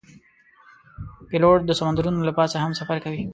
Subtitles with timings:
[1.27, 3.23] پیلوټ د سمندرونو له پاسه هم سفر کوي.